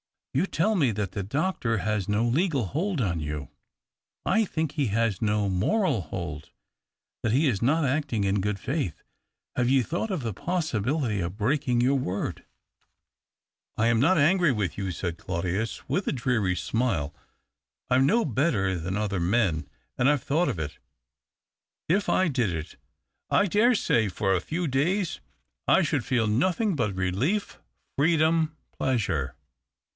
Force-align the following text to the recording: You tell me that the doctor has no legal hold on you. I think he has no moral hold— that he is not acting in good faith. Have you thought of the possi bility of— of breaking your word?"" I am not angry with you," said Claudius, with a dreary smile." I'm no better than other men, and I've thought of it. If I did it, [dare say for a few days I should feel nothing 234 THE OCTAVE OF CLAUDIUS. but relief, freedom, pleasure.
You 0.33 0.45
tell 0.47 0.73
me 0.75 0.91
that 0.93 1.11
the 1.11 1.21
doctor 1.23 1.79
has 1.79 2.07
no 2.09 2.23
legal 2.25 2.67
hold 2.67 3.01
on 3.01 3.19
you. 3.19 3.49
I 4.25 4.45
think 4.45 4.71
he 4.71 4.87
has 4.87 5.21
no 5.21 5.47
moral 5.47 6.03
hold— 6.03 6.49
that 7.21 7.33
he 7.33 7.47
is 7.47 7.61
not 7.61 7.83
acting 7.85 8.23
in 8.23 8.39
good 8.41 8.57
faith. 8.57 9.03
Have 9.57 9.69
you 9.69 9.83
thought 9.83 10.09
of 10.09 10.23
the 10.23 10.33
possi 10.33 10.81
bility 10.81 11.17
of— 11.19 11.25
of 11.25 11.37
breaking 11.37 11.81
your 11.81 11.99
word?"" 11.99 12.45
I 13.77 13.87
am 13.87 13.99
not 13.99 14.17
angry 14.17 14.53
with 14.53 14.75
you," 14.77 14.89
said 14.91 15.17
Claudius, 15.17 15.87
with 15.89 16.07
a 16.07 16.13
dreary 16.13 16.55
smile." 16.55 17.13
I'm 17.91 18.05
no 18.07 18.23
better 18.25 18.79
than 18.79 18.97
other 18.97 19.19
men, 19.19 19.67
and 19.97 20.09
I've 20.09 20.23
thought 20.23 20.49
of 20.49 20.57
it. 20.59 20.79
If 21.89 22.07
I 22.09 22.27
did 22.29 22.51
it, 22.51 22.77
[dare 23.51 23.75
say 23.75 24.07
for 24.07 24.33
a 24.33 24.39
few 24.41 24.67
days 24.67 25.19
I 25.67 25.83
should 25.83 26.05
feel 26.05 26.25
nothing 26.25 26.75
234 26.77 26.77
THE 26.77 26.87
OCTAVE 26.87 27.11
OF 27.11 27.17
CLAUDIUS. 27.17 27.55
but 27.55 27.59
relief, 27.59 27.65
freedom, 27.97 28.57
pleasure. 28.71 29.35